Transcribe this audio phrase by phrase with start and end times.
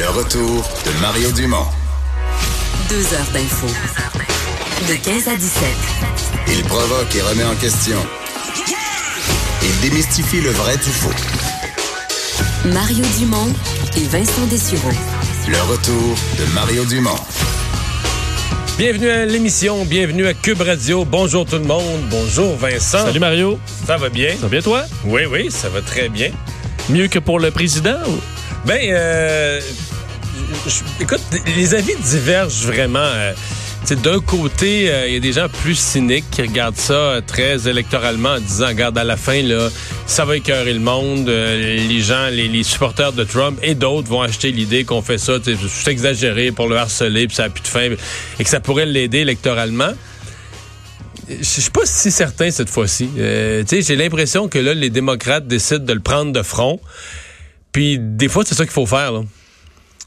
[0.00, 1.66] Le retour de Mario Dumont.
[2.88, 3.66] Deux heures d'info.
[4.88, 5.68] De 15 à 17.
[6.48, 7.98] Il provoque et remet en question.
[9.62, 11.10] Il démystifie le vrai du faux.
[12.72, 13.52] Mario Dumont
[13.98, 14.88] et Vincent Dessureau.
[15.46, 17.20] Le retour de Mario Dumont.
[18.78, 21.04] Bienvenue à l'émission, bienvenue à Cube Radio.
[21.04, 22.00] Bonjour tout le monde.
[22.10, 23.04] Bonjour Vincent.
[23.04, 23.58] Salut Mario.
[23.86, 24.30] Ça va bien?
[24.36, 24.84] Ça va bien toi?
[25.04, 26.30] Oui, oui, ça va très bien.
[26.88, 27.98] Mieux que pour le président?
[28.08, 28.18] Ou?
[28.64, 29.60] Ben, euh,
[31.00, 31.20] écoute,
[31.56, 32.98] les avis divergent vraiment.
[33.00, 33.32] euh,
[34.02, 37.66] D'un côté, euh, il y a des gens plus cyniques qui regardent ça euh, très
[37.68, 39.68] électoralement en disant, regarde, à la fin, là,
[40.06, 41.28] ça va écœurer le monde.
[41.28, 45.38] euh, les gens, les, supporters de Trump et d'autres vont acheter l'idée qu'on fait ça,
[45.42, 47.88] c'est exagéré pour le harceler, puis ça n'a plus de fin,
[48.38, 49.92] et que ça pourrait l'aider électoralement.
[51.28, 53.08] Je suis pas si certain cette fois-ci.
[53.18, 56.80] Euh, j'ai l'impression que là, les démocrates décident de le prendre de front.
[57.72, 59.12] Puis des fois, c'est ça qu'il faut faire.
[59.12, 59.22] Là.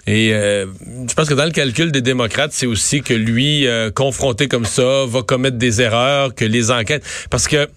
[0.06, 0.66] Et euh,
[1.08, 4.66] je pense que dans le calcul des démocrates, c'est aussi que lui, euh, confronté comme
[4.66, 7.04] ça, va commettre des erreurs, que les enquêtes...
[7.30, 7.70] Parce que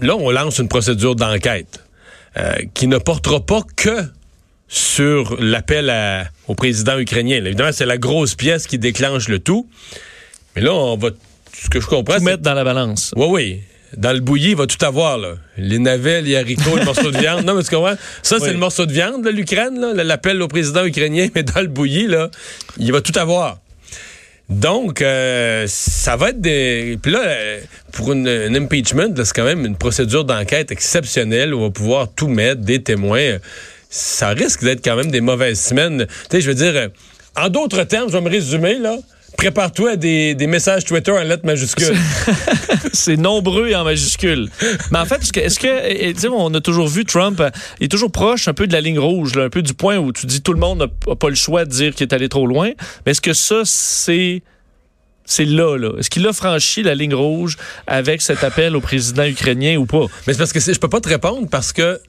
[0.00, 1.84] là, on lance une procédure d'enquête
[2.36, 4.02] euh, qui ne portera pas que
[4.68, 5.90] sur l'appel
[6.46, 7.40] au président ukrainien.
[7.40, 9.68] Là, évidemment, c'est la grosse pièce qui déclenche le tout.
[10.54, 11.08] Mais là, on va...
[11.54, 13.12] Ce que je comprends, Tout mettre dans la balance.
[13.16, 13.60] Oui, oui.
[13.96, 15.34] Dans le bouilli, il va tout avoir, là.
[15.56, 17.44] Les navets, les haricots, le morceau de viande.
[17.44, 17.96] Non, mais tu comprends?
[18.22, 21.60] Ça, c'est le morceau de viande, là, l'Ukraine, là, l'appel au président ukrainien, mais dans
[21.60, 22.30] le bouilli, là,
[22.78, 23.58] il va tout avoir.
[24.48, 26.98] Donc, euh, ça va être des...
[27.02, 27.60] Puis là, euh,
[27.92, 32.08] pour une, une impeachment, c'est quand même une procédure d'enquête exceptionnelle où on va pouvoir
[32.14, 33.38] tout mettre, des témoins.
[33.90, 36.06] Ça risque d'être quand même des mauvaises semaines.
[36.06, 36.88] Tu sais, je veux dire, euh,
[37.36, 38.96] en d'autres termes, je vais me résumer, là.
[39.38, 41.96] Prépare-toi à des, des messages Twitter en lettres majuscules.
[42.92, 44.50] C'est nombreux et en majuscules.
[44.90, 48.10] Mais en fait, est-ce que, sais, on a toujours vu Trump, euh, il est toujours
[48.10, 50.42] proche un peu de la ligne rouge, là, un peu du point où tu dis
[50.42, 52.72] tout le monde n'a pas le choix de dire qu'il est allé trop loin.
[53.06, 54.42] Mais est-ce que ça, c'est
[55.24, 55.90] c'est là, là?
[55.98, 60.06] Est-ce qu'il a franchi la ligne rouge avec cet appel au président ukrainien ou pas?
[60.26, 62.00] Mais c'est parce que je peux pas te répondre parce que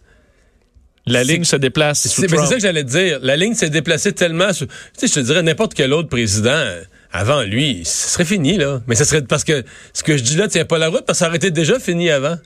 [1.05, 2.07] La ligne se déplace.
[2.07, 3.19] c'est ça que j'allais te dire.
[3.21, 4.51] La ligne s'est déplacée tellement.
[4.51, 4.65] Tu
[4.97, 6.81] sais, je te dirais n'importe quel autre président euh,
[7.11, 8.81] avant lui, ce serait fini là.
[8.87, 11.19] Mais ce serait parce que ce que je dis là tient pas la route parce
[11.19, 12.37] que ça aurait été déjà fini avant.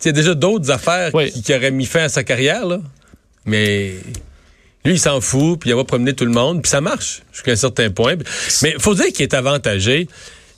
[0.00, 1.32] Il y a déjà d'autres affaires Oui.
[1.32, 2.80] qui, qui auraient mis fin à sa carrière là.
[3.46, 3.92] Mais
[4.84, 7.52] lui, il s'en fout, puis il va promener tout le monde, puis ça marche jusqu'à
[7.52, 8.14] un certain point.
[8.62, 10.06] Mais faut dire qu'il est avantagé.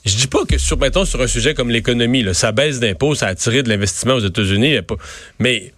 [0.05, 3.15] Je dis pas que sur, mettons, sur un sujet comme l'économie, là, ça baisse d'impôts,
[3.15, 4.73] ça a attiré de l'investissement aux États-Unis.
[4.75, 4.83] il
[5.39, 5.73] Mais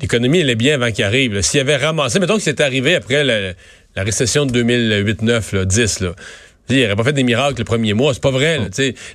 [0.00, 1.40] l'économie, elle est bien avant qu'il arrive.
[1.42, 3.52] S'il avait ramassé, mettons que c'était arrivé après la,
[3.94, 6.14] la récession de 2008-9, là, 10, là.
[6.68, 8.58] Il n'aurait pas fait des miracles le premier mois, c'est pas vrai.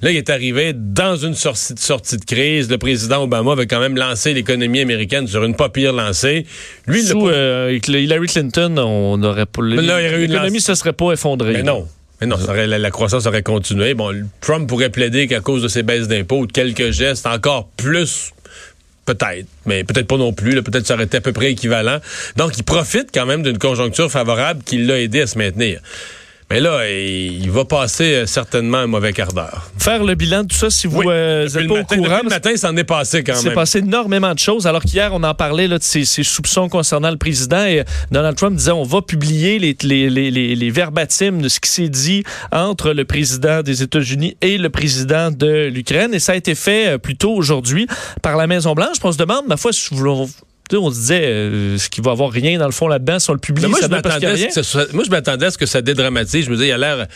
[0.02, 2.70] Là, il est arrivé dans une sortie, sortie de crise.
[2.70, 6.46] Le président Obama avait quand même lancé l'économie américaine sur une pas pire lancée.
[6.88, 9.28] Lui, Sous pas- euh, Hillary Clinton, on pas.
[9.30, 11.54] aurait eu une L'économie lance- ne serait pas effondrée.
[11.54, 11.88] Mais non.
[12.22, 13.96] Mais non, ça aurait- la, la croissance aurait continué.
[13.96, 17.68] Bon, Trump pourrait plaider qu'à cause de ses baisses d'impôts ou de quelques gestes, encore
[17.76, 18.32] plus,
[19.06, 20.54] peut-être, mais peut-être pas non plus.
[20.62, 21.98] Peut-être que ça aurait été à peu près équivalent.
[22.38, 25.80] Donc, il profite quand même d'une conjoncture favorable qui l'a aidé à se maintenir.
[26.52, 29.72] Mais là, il, va passer euh, certainement un mauvais quart d'heure.
[29.78, 31.06] Faire le bilan de tout ça, si vous Oui.
[31.08, 33.56] euh, pas matin, au courant, depuis le matin, s'en est passé quand Il s'est même.
[33.56, 34.68] passé énormément de choses.
[34.68, 38.36] Alors qu'hier, on en parlait là, de ces, ces soupçons concernant le président et Donald
[38.36, 41.88] Trump disait on va publier les, les, les, les, les verbatims de ce qui s'est
[41.88, 46.14] dit entre le président des États-Unis et le président de l'Ukraine.
[46.14, 47.88] Et ça a été fait euh, plus tôt aujourd'hui
[48.22, 48.98] par la Maison-Blanche.
[49.04, 50.34] On se demande, ma foi, si vous sais,
[50.78, 53.34] on se disait, euh, ce qu'il va avoir rien dans le fond là-dedans si on
[53.34, 53.64] le publie?
[53.64, 54.54] Mais moi, ça je donne parce qu'il y a m'attendais à rien.
[54.54, 56.46] ce que ce soit- moi, je m'attendais à ce que ça dédramatise.
[56.46, 57.08] Je me disais, il a l'air,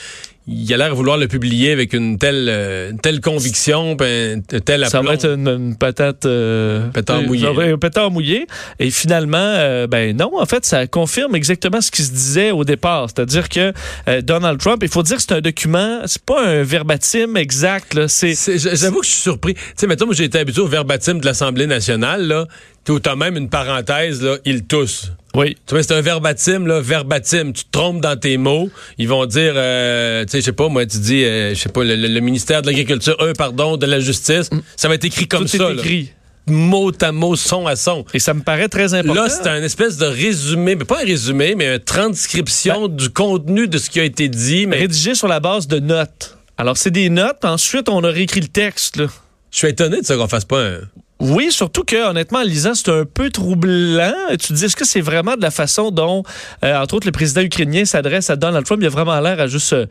[0.47, 4.59] il a l'air de vouloir le publier avec une telle, euh, telle conviction, ben, un
[4.59, 5.09] tel Ça aplomb.
[5.09, 7.45] va être une, une patate euh, Pétard euh, mouillé.
[7.47, 8.45] ça va être Un pétard mouillé.
[8.79, 12.63] Et finalement, euh, ben non, en fait, ça confirme exactement ce qui se disait au
[12.63, 13.07] départ.
[13.09, 13.73] C'est-à-dire que
[14.21, 17.93] Donald Trump, il faut dire que c'est un document, c'est pas un verbatim exact.
[17.95, 18.07] là.
[18.07, 19.55] C'est J'avoue que je suis surpris.
[19.55, 22.45] Tu sais, mettons, j'ai été habitué au verbatim de l'Assemblée nationale, là,
[22.89, 25.11] où t'as même une parenthèse, là, ils toussent.
[25.35, 25.57] Oui.
[25.65, 27.51] Tu vois, c'est un verbatim, là, verbatim.
[27.53, 28.69] Tu te trompes dans tes mots.
[28.97, 31.69] Ils vont dire, euh, tu sais, je sais pas, moi, tu dis, euh, je sais
[31.69, 34.49] pas, le, ministère de l'Agriculture, eux, pardon, de la Justice.
[34.75, 35.47] Ça va être écrit comme Mm.
[35.47, 35.81] Tout ça, est là.
[35.81, 36.09] écrit.
[36.47, 38.05] mot à mot, son à son.
[38.13, 39.23] Et ça me paraît très important.
[39.23, 43.67] Là, c'est un espèce de résumé, mais pas un résumé, mais une transcription du contenu
[43.67, 44.67] de ce qui a été dit.
[44.67, 46.37] Mais rédigé sur la base de notes.
[46.57, 47.43] Alors, c'est des notes.
[47.43, 48.97] Ensuite, on a réécrit le texte.
[48.97, 49.07] Là.
[49.51, 50.79] je suis étonné de ça qu'on fasse pas un.
[51.19, 54.11] Oui, surtout que, honnêtement, en lisant, c'est un peu troublant.
[54.31, 56.23] Tu te dis, est-ce que c'est vraiment de la façon dont,
[56.63, 58.81] euh, entre autres, le président ukrainien s'adresse à Donald Trump?
[58.81, 59.85] Il a vraiment l'air à juste, euh,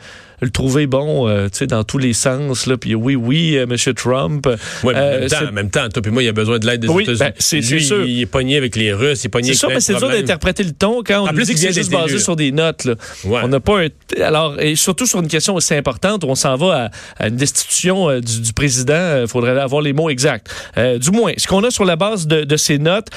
[0.45, 2.67] le trouver bon, tu sais, dans tous les sens.
[2.67, 4.49] Là, puis oui, oui, Monsieur Trump.
[4.83, 6.81] Oui, en, même temps, en même temps, toi puis moi, il a besoin de l'aide
[6.81, 7.19] des États-Unis.
[7.19, 8.05] Ben, c'est sûr.
[8.05, 9.49] Il est pogné avec les Russes, il est pogné.
[9.49, 12.19] C'est sûr, mais c'est dur d'interpréter le ton quand on dit que c'est juste basé
[12.19, 12.85] sur des notes.
[12.85, 12.95] Là.
[13.25, 13.89] On n'a pas un...
[14.23, 18.21] alors et surtout sur une question aussi importante où on s'en va à, une destitution
[18.21, 19.23] du, président.
[19.23, 20.49] Il faudrait avoir les mots exacts.
[20.77, 23.09] du moins, ce qu'on a sur la base de, de ces notes,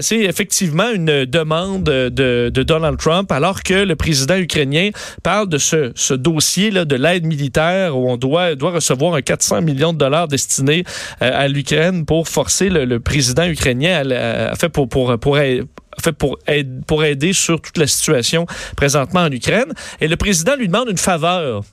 [0.00, 4.90] c'est effectivement une demande de, de, Donald Trump, alors que le président ukrainien
[5.22, 9.62] parle de ce, ce dossier de l'aide militaire où on doit, doit recevoir un 400
[9.62, 10.84] millions de dollars destinés
[11.20, 16.38] euh, à l'Ukraine pour forcer le, président ukrainien à, fait pour, pour, pour, fait pour,
[16.86, 18.46] pour aider sur toute la situation
[18.76, 19.72] présentement en Ukraine.
[20.00, 21.64] Et le président lui demande une faveur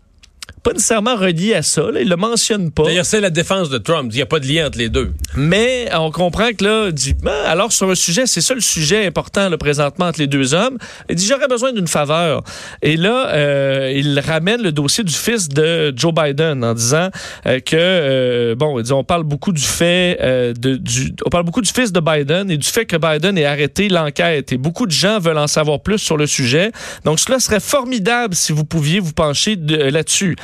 [0.63, 1.89] pas nécessairement relié à ça.
[1.91, 2.83] Là, il le mentionne pas.
[2.83, 4.09] D'ailleurs, c'est la défense de Trump.
[4.11, 5.13] Il n'y a pas de lien entre les deux.
[5.35, 9.05] Mais on comprend que là, dit, ben, alors sur un sujet, c'est ça le sujet
[9.05, 10.77] important là, présentement entre les deux hommes.
[11.09, 12.43] Il dit j'aurais besoin d'une faveur.
[12.81, 17.09] Et là, euh, il ramène le dossier du fils de Joe Biden en disant
[17.45, 21.71] euh, que euh, bon, on parle beaucoup du fait de, du, on parle beaucoup du
[21.71, 24.51] fils de Biden et du fait que Biden ait arrêté l'enquête.
[24.51, 26.71] Et beaucoup de gens veulent en savoir plus sur le sujet.
[27.05, 30.35] Donc cela serait formidable si vous pouviez vous pencher là-dessus.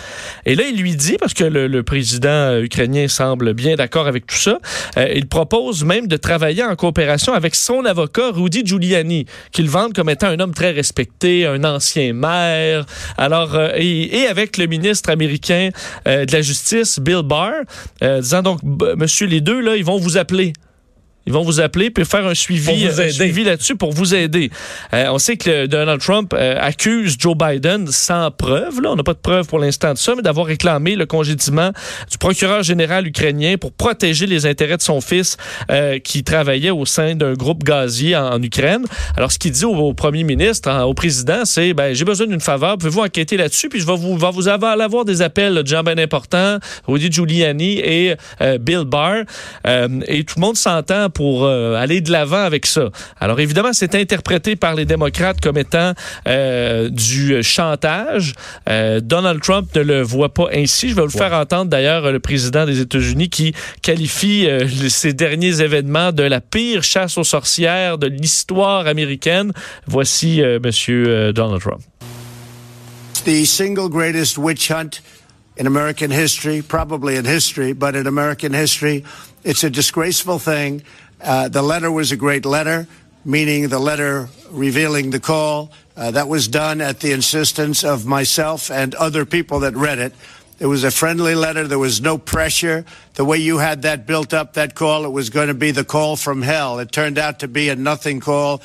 [0.45, 4.35] Et là, il lui dit, parce que le, président ukrainien semble bien d'accord avec tout
[4.35, 4.59] ça,
[4.97, 9.93] euh, il propose même de travailler en coopération avec son avocat, Rudy Giuliani, qu'il vante
[9.93, 12.85] comme étant un homme très respecté, un ancien maire.
[13.17, 15.69] Alors, euh, et, avec le ministre américain
[16.07, 17.53] euh, de la Justice, Bill Barr,
[18.01, 18.59] disant donc,
[18.97, 20.53] monsieur, les deux, là, ils vont vous appeler
[21.25, 24.51] ils vont vous appeler puis faire un suivi, suivi là-dessus pour vous aider.
[24.93, 28.81] Euh, on sait que Donald Trump euh, accuse Joe Biden sans preuve.
[28.81, 31.71] Là, on n'a pas de preuve pour l'instant de ça, mais d'avoir réclamé le congédiement
[32.09, 35.37] du procureur général ukrainien pour protéger les intérêts de son fils
[35.71, 38.85] euh, qui travaillait au sein d'un groupe gazier en, Ukraine.
[39.17, 42.77] Alors, ce qu'il dit au, premier ministre, au président, c'est ben, j'ai besoin d'une faveur.
[42.77, 43.69] Pouvez-vous enquêter là-dessus?
[43.69, 47.79] Puis je vais vous, va vous avoir des appels de gens bien importants, Rudy Giuliani
[47.79, 48.15] et
[48.59, 49.23] Bill Barr.
[49.65, 52.89] et tout le monde s'entend pour euh, aller de l'avant avec ça.
[53.19, 55.93] Alors évidemment, c'est interprété par les démocrates comme étant
[56.27, 58.33] euh, du chantage.
[58.69, 60.89] Euh, Donald Trump ne le voit pas ainsi.
[60.89, 64.47] Je vais vous faire entendre d'ailleurs le président des États-Unis qui qualifie
[64.89, 69.53] ces derniers événements de la pire chasse aux sorcières de l'histoire américaine.
[69.87, 71.81] Voici Monsieur Donald Trump.
[73.23, 74.99] The single greatest witch hunt
[75.57, 79.05] in American history, probably in history, but in American history,
[79.43, 80.83] it's a disgraceful thing.
[81.25, 82.87] Uh, the letter was a great letter,
[83.25, 85.71] meaning the letter revealing the call.
[85.97, 90.13] Uh, that was done at the insistence of myself and other people that read it.
[90.59, 91.67] It was a friendly letter.
[91.67, 92.85] There was no pressure.
[93.15, 95.83] The way you had that built up, that call, it was going to be the
[95.83, 96.77] call from hell.
[96.77, 98.61] It turned out to be a nothing call.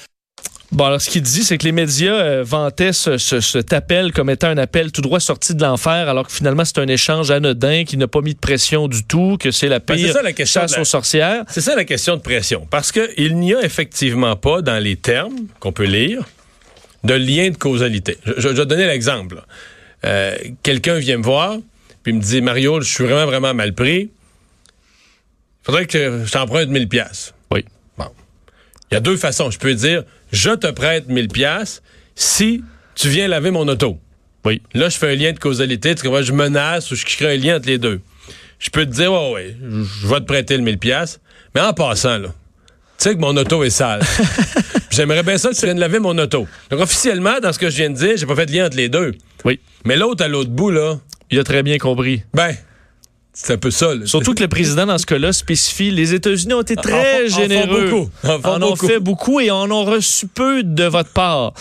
[0.72, 4.12] Bon, alors ce qu'il dit, c'est que les médias euh, vantaient ce, ce, cet appel
[4.12, 7.32] comme étant un appel tout droit sorti de l'enfer, alors que finalement c'est un échange
[7.32, 10.22] anodin qui n'a pas mis de pression du tout, que c'est la ben, pire ça,
[10.22, 11.44] la chasse aux sorcières.
[11.48, 15.46] C'est ça la question de pression, parce qu'il n'y a effectivement pas dans les termes
[15.58, 16.24] qu'on peut lire
[17.02, 18.18] de lien de causalité.
[18.36, 19.42] Je, vais donner l'exemple.
[20.04, 21.56] Euh, quelqu'un vient me voir,
[22.04, 24.02] puis me dit Mario, je suis vraiment vraiment mal pris.
[24.02, 27.34] Il faudrait que je t'emprunte 1000 pièces.
[27.50, 27.64] Oui.
[27.98, 28.06] Bon.
[28.90, 29.50] Il y a deux façons.
[29.50, 31.82] Je peux dire je te prête 1000 pièces
[32.14, 32.62] si
[32.94, 33.98] tu viens laver mon auto.
[34.44, 34.62] Oui.
[34.74, 35.94] Là, je fais un lien de causalité.
[35.94, 38.00] Tu vois, je menace ou je crée un lien entre les deux.
[38.58, 41.20] Je peux te dire, ouais, ouais, je vais te prêter le 1000 pièces.
[41.54, 44.02] Mais en passant, là, tu sais que mon auto est sale.
[44.90, 46.46] J'aimerais bien ça que tu viennes laver mon auto.
[46.70, 48.76] Donc, officiellement, dans ce que je viens de dire, j'ai pas fait de lien entre
[48.76, 49.14] les deux.
[49.44, 49.60] Oui.
[49.84, 50.98] Mais l'autre à l'autre bout, là.
[51.30, 52.22] Il a très bien compris.
[52.34, 52.54] Ben,
[53.32, 53.92] c'est un peu ça.
[54.06, 57.88] Surtout que le président, dans ce cas-là, spécifie les États-Unis ont été très généreux.
[57.88, 58.10] beaucoup.
[58.44, 61.52] En, ont fait beaucoup et en ont reçu peu de votre part.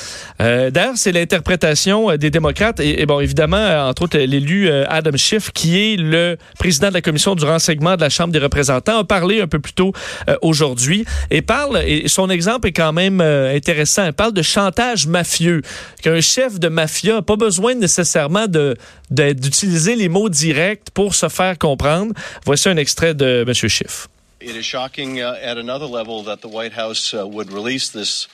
[0.42, 5.16] Euh, D'ailleurs, c'est l'interprétation euh, des démocrates et, bon, évidemment, euh, entre autres, l'élu Adam
[5.16, 8.98] Schiff, qui est le président de la commission du renseignement de la Chambre des représentants,
[8.98, 9.94] a parlé un peu plus tôt
[10.42, 15.62] aujourd'hui et parle, et son exemple est quand même intéressant, il parle de chantage mafieux,
[16.02, 18.76] qu'un chef de mafia n'a pas besoin nécessairement de
[19.10, 22.14] d'utiliser les mots directs pour se faire comprendre.
[22.46, 23.54] Voici un extrait de M.
[23.54, 24.08] Schiff.
[24.42, 28.28] It is shocking uh, at another level that the White House uh, would release this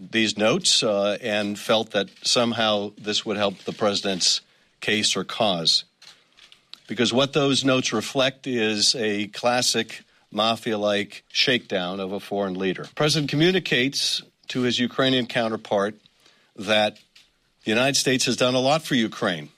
[0.00, 4.40] these notes uh, and felt that somehow this would help the president's
[4.80, 5.84] case or cause.
[6.88, 10.02] Because what those notes reflect is a classic
[10.32, 12.84] mafia like shakedown of a foreign leader.
[12.84, 15.94] The president communicates to his Ukrainian counterpart
[16.56, 16.98] that
[17.64, 19.50] the United States has done a lot for Ukraine.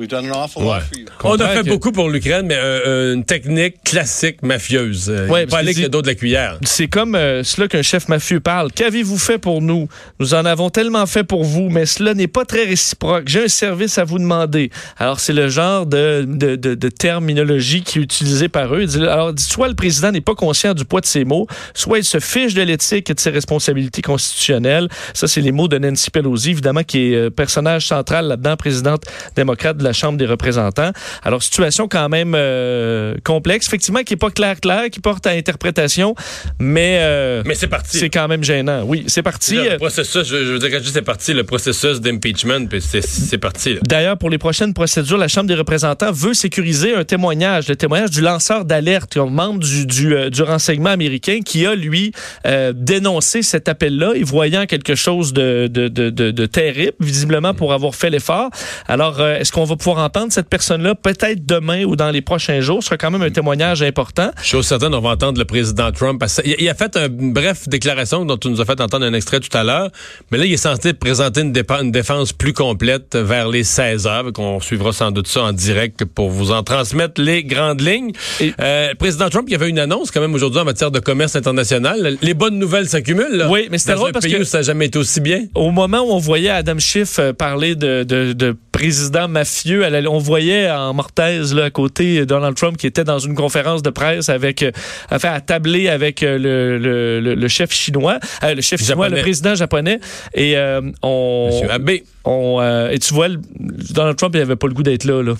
[0.00, 1.04] We've done an awful lot for you.
[1.24, 5.10] On a fait que- beaucoup pour l'Ukraine, mais euh, une technique classique mafieuse.
[5.10, 6.58] Euh, Ouais, parce aller que le dos de la cuillère.
[6.62, 8.72] C'est comme euh, cela qu'un chef mafieux parle.
[8.72, 9.88] Qu'avez-vous fait pour nous?
[10.18, 13.24] Nous en avons tellement fait pour vous, mais cela n'est pas très réciproque.
[13.28, 14.70] J'ai un service à vous demander.
[14.98, 18.86] Alors, c'est le genre de, de, de- de terminologie qui est utilisé par eux.
[19.06, 22.20] Alors, soit le président n'est pas conscient du poids de ses mots, soit il se
[22.20, 24.88] fiche de l'éthique et de ses responsabilités constitutionnelles.
[25.12, 29.02] Ça, c'est les mots de Nancy Pelosi, évidemment, qui est euh, personnage central là-dedans, présidente
[29.36, 30.92] démocrate de la Chambre des représentants.
[31.22, 36.14] Alors, situation quand même euh, complexe, effectivement, qui est pas clair-clair, qui porte à interprétation,
[36.58, 37.98] mais, euh, Mais c'est parti.
[37.98, 38.82] c'est quand même gênant.
[38.84, 39.54] Oui, c'est parti.
[39.56, 42.66] Là, le processus, je, je veux dire, quand je dis c'est parti, le processus d'impeachment,
[42.68, 43.78] puis c'est- parti.
[43.82, 48.10] D'ailleurs, pour les prochaines procédures, la Chambre des représentants veut sécuriser un témoignage, le témoignage
[48.10, 52.12] du lanceur d'alerte, un membre du, du, euh, du renseignement américain qui a, lui,
[52.74, 57.94] dénoncé cet appel-là et voyant quelque chose de, de, de, de- terrible, visiblement, pour avoir
[57.94, 58.50] fait l'effort.
[58.88, 62.82] Alors, est-ce qu'on va pouvoir entendre cette personne-là peut-être demain ou dans les prochains jours?
[62.82, 64.30] Ce sera quand même un témoignage important.
[64.42, 66.22] Chose certaine, on va entendre le président Trump.
[66.44, 69.56] il, a fait une bref déclaration dont tu nous as fait entendre un extrait tout
[69.56, 69.90] à l'heure,
[70.30, 71.52] mais là, il est censé présenter une,
[71.90, 74.32] défense plus complète vers les 16 heures.
[74.34, 78.12] qu'on suivra sans doute ça en direct pour vous en transmettre les grandes lignes.
[78.40, 80.98] Et- Euh, président Trump, il y avait une annonce quand même aujourd'hui en matière de
[81.00, 82.16] commerce international.
[82.20, 83.32] Les bonnes nouvelles s'accumulent.
[83.36, 85.46] Là, Oui, mais c'était drôle parce pays que- où ça n'a jamais été aussi bien.
[85.54, 90.16] Au moment où on voyait Adam Schiff euh, parler de, de, de président mafieux, on
[90.18, 94.30] voyait en mortaise là, à côté Donald Trump qui était dans une conférence de presse
[94.30, 94.70] avec, euh,
[95.10, 99.08] enfin, à tabler avec euh, le, le, le- le chef chinois, euh, le chef chinois,
[99.10, 100.00] le président japonais.
[100.32, 101.50] Et euh, on,
[102.90, 103.28] et tu vois,
[103.90, 105.22] Donald Trump, il avait pas le goût d'être là.
[105.22, 105.34] là.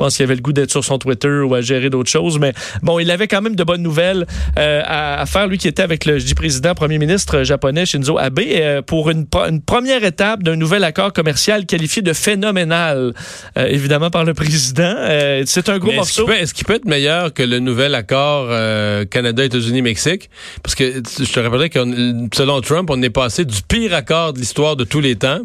[0.00, 2.38] Je pense qu'il avait le goût d'être sur son Twitter ou à gérer d'autres choses.
[2.38, 4.26] Mais bon, il avait quand même de bonnes nouvelles
[4.58, 7.84] euh, à, à faire, lui qui était avec le je dis président, premier ministre japonais
[7.84, 13.12] Shinzo Abe, euh, pour une, première étape d'un nouvel accord commercial qualifié de phénoménal,
[13.58, 14.94] euh, évidemment par le président.
[15.44, 16.26] C'est un gros Mais Est-ce qu'il morceau.
[16.26, 20.30] peut, est-ce qu'il peut être meilleur que le nouvel accord euh, Canada, États-Unis, Mexique?
[20.62, 21.80] Parce que je te rappellerai que
[22.32, 25.40] selon Trump, on est passé du pire accord de l'histoire de tous les temps.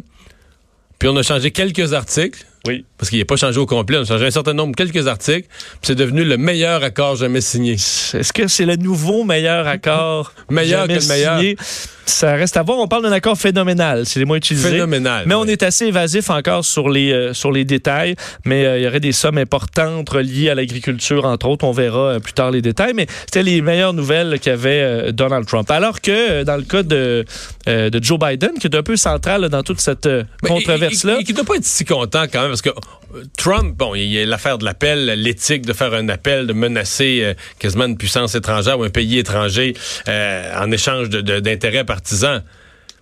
[0.97, 2.45] Puis on a changé quelques articles.
[2.65, 2.85] Oui.
[2.97, 3.97] Parce qu'il n'est pas changé au complet.
[3.97, 5.47] On a changé un certain nombre, quelques articles.
[5.49, 7.73] Puis c'est devenu le meilleur accord jamais signé.
[7.73, 11.39] Est-ce que c'est le nouveau meilleur accord Meilleur jamais que le meilleur.
[11.39, 11.57] signé?
[12.05, 12.77] Ça reste à voir.
[12.77, 14.05] On parle d'un accord phénoménal.
[14.05, 14.69] C'est les mots utilisés.
[14.69, 15.23] Phénoménal.
[15.25, 18.15] Mais on est assez évasif encore sur les, euh, sur les détails.
[18.45, 21.65] Mais euh, il y aurait des sommes importantes reliées à l'agriculture, entre autres.
[21.65, 22.93] On verra euh, plus tard les détails.
[22.93, 25.69] Mais c'était les meilleures nouvelles qu'avait Donald Trump.
[25.71, 27.25] Alors que dans le cas de,
[27.65, 30.07] de Joe Biden, qui est un peu central là, dans toute cette
[30.43, 31.15] controverse-là.
[31.19, 33.95] Il, il, il doit pas être si content quand même parce que euh, Trump, bon,
[33.95, 37.83] il y a l'affaire de l'appel, l'éthique de faire un appel, de menacer euh, quasiment
[37.83, 39.73] une puissance étrangère ou un pays étranger
[40.07, 42.43] euh, en échange d'intérêts partisans.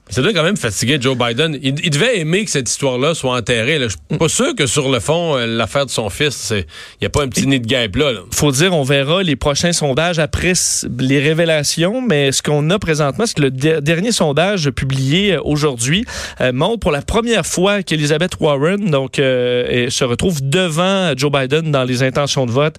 [0.09, 1.57] Ça doit quand même fatiguer Joe Biden.
[1.63, 3.79] Il, devait aimer que cette histoire-là soit enterrée.
[3.79, 3.87] là.
[3.87, 6.65] Je suis pas sûr que sur le fond, euh, l'affaire de son fils, il
[7.01, 8.11] n'y a pas un petit nid de guêpe là.
[8.11, 8.19] là.
[8.31, 10.53] faut dire, on verra les prochains sondages après
[10.99, 15.41] les révélations, mais ce qu'on a présentement, c'est que le der- dernier sondage publié euh,
[15.43, 16.05] aujourd'hui
[16.41, 21.85] euh, montre pour la première fois qu'Elizabeth Warren donc, se retrouve devant Joe Biden dans
[21.85, 22.75] les intentions de vote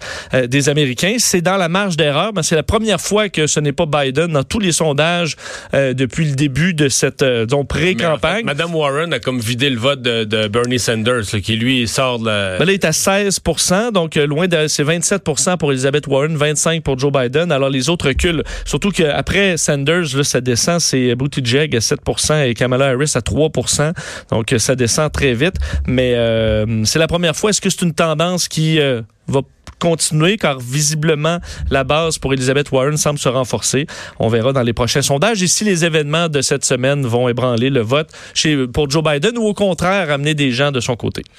[0.47, 1.17] des Américains.
[1.19, 4.33] C'est dans la marge d'erreur, mais c'est la première fois que ce n'est pas Biden
[4.33, 5.37] dans tous les sondages
[5.73, 8.45] depuis le début de cette euh, disons, Mais en fait, pré-campagne.
[8.45, 12.19] Madame Warren a comme vidé le vote de, de Bernie Sanders, là, qui lui sort
[12.19, 12.59] de la...
[12.59, 16.37] Ben là, il est à 16% donc euh, loin de c'est 27% pour Elizabeth Warren,
[16.37, 17.53] 25% pour Joe Biden.
[17.53, 18.43] Alors les autres reculent.
[18.65, 23.93] Surtout qu'après Sanders, là, ça descend, c'est Buttigieg à 7% et Kamala Harris à 3%
[24.31, 25.55] Donc ça descend très vite.
[25.87, 27.51] Mais euh, c'est la première fois.
[27.51, 29.41] Est-ce que c'est une tendance qui euh, va
[29.79, 31.39] continuer car visiblement
[31.71, 33.87] la base pour Elizabeth Warren semble se renforcer.
[34.19, 37.81] On verra dans les prochains sondages si les événements de cette semaine vont ébranler le
[37.81, 41.25] vote chez, pour Joe Biden ou au contraire amener des gens de son côté.